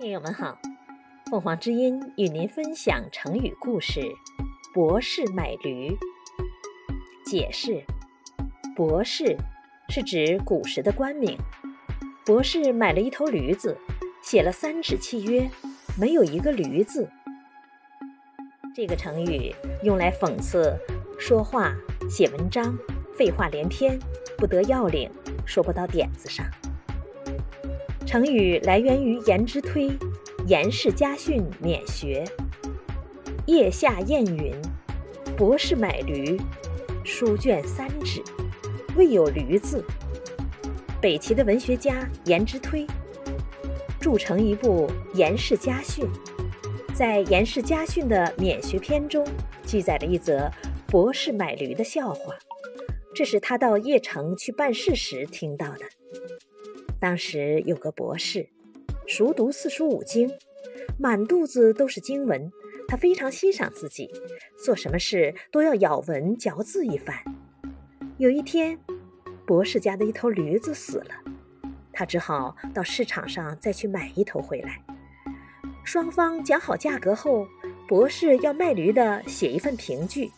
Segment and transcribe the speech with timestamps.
[0.00, 0.56] 听友们好，
[1.28, 4.00] 凤凰之音与您分享成语故事
[4.72, 5.98] “博士买驴”。
[7.26, 7.82] 解释：
[8.76, 9.36] 博士
[9.88, 11.36] 是指古时的官名。
[12.24, 13.76] 博士买了一头驴子，
[14.22, 15.50] 写了三纸契约，
[15.98, 17.10] 没有一个驴字。
[18.72, 19.52] 这个成语
[19.82, 20.78] 用来讽刺
[21.18, 21.74] 说话、
[22.08, 22.78] 写文章
[23.16, 23.98] 废话连篇，
[24.36, 25.10] 不得要领，
[25.44, 26.46] 说不到点子上。
[28.08, 29.86] 成语来源于颜之推
[30.46, 32.24] 《颜氏家训·勉学》。
[33.44, 34.54] 腋下燕云
[35.36, 36.40] ：“博士买驴，
[37.04, 38.22] 书卷三纸，
[38.96, 39.84] 未有驴字。”
[41.02, 42.86] 北齐的文学家颜之推
[44.00, 46.06] 著成一部《颜氏家训》，
[46.94, 49.22] 在《颜氏家训》的勉学篇中，
[49.64, 50.50] 记载了一则
[50.86, 52.34] 博士买驴的笑话。
[53.14, 55.80] 这是他到邺城去办事时听到的。
[57.00, 58.48] 当时有个博士，
[59.06, 60.30] 熟读四书五经，
[60.98, 62.50] 满肚子都是经文。
[62.88, 64.10] 他非常欣赏自己，
[64.64, 67.14] 做什么事都要咬文嚼字一番。
[68.16, 68.78] 有一天，
[69.46, 71.14] 博士家的一头驴子死了，
[71.92, 74.82] 他只好到市场上再去买一头回来。
[75.84, 77.46] 双方讲好价格后，
[77.86, 80.30] 博士要卖驴的写一份凭据。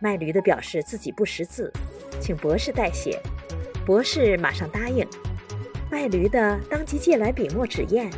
[0.00, 1.72] 卖驴的表示自己不识字，
[2.20, 3.20] 请博士代写。
[3.84, 5.06] 博士马上答应。
[5.90, 8.10] 卖驴的当即借来笔墨纸砚，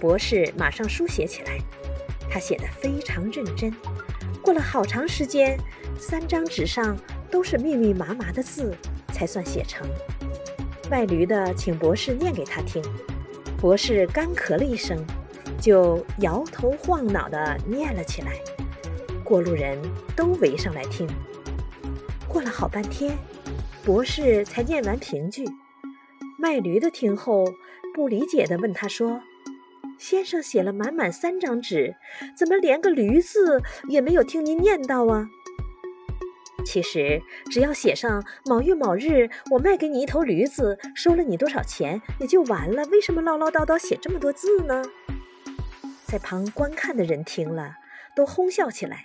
[0.00, 1.58] 博士马上书写起来。
[2.30, 3.74] 他写得非常认真。
[4.42, 5.58] 过了好长时间，
[5.98, 6.96] 三张纸上
[7.30, 8.74] 都是密密麻麻的字，
[9.12, 9.86] 才算写成。
[10.90, 12.82] 卖驴的请博士念给他听，
[13.58, 15.04] 博士干咳了一声，
[15.60, 18.32] 就摇头晃脑地念了起来。
[19.24, 19.78] 过路人
[20.16, 21.06] 都围上来听。
[22.26, 23.16] 过了好半天，
[23.84, 25.44] 博士才念完凭据。
[26.40, 27.44] 卖驴的听后，
[27.92, 29.22] 不理解地问他说
[29.98, 31.96] ：“先生写了满满三张纸，
[32.36, 35.28] 怎么连个驴字也没有听您念到啊？”
[36.64, 37.20] 其实
[37.50, 42.84] 只要写上某月某日，我卖给你一头驴子，收了你多少钱，也就完了。
[42.92, 44.84] 为什么唠唠叨叨写这么多字呢？
[46.04, 47.74] 在旁观看的人听了，
[48.14, 49.04] 都哄笑起来。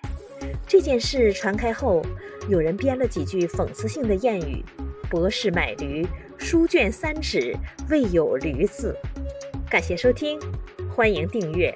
[0.68, 2.06] 这件事传开后，
[2.47, 4.63] 有人编了几句讽刺性的谚语
[5.13, 6.03] ：“博士买驴。”
[6.40, 7.56] 书卷三尺，
[7.88, 8.97] 未有驴字。
[9.69, 10.40] 感谢收听，
[10.90, 11.72] 欢迎订阅。